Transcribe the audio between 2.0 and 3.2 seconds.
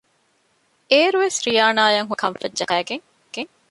ހުރެވުނީ ކަންފަތް ޖަހައިގެން